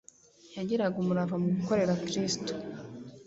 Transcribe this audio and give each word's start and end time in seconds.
Yagiraga 0.57 0.95
umurava 1.03 1.35
mu 1.43 1.49
gukorera 1.57 1.99
Kristo 2.05 2.51